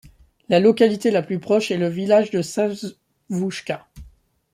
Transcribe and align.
La 0.49 0.59
localité 0.59 1.11
la 1.11 1.21
plus 1.21 1.37
proche 1.39 1.69
est 1.69 1.77
le 1.77 1.87
village 1.87 2.31
de 2.31 2.41
Savvouchka. 2.41 3.85